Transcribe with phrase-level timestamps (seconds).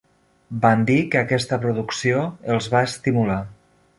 [0.63, 2.25] Van dir que aquesta producció
[2.57, 3.39] els va estimular.